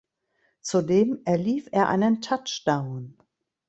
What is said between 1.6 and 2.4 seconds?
er einen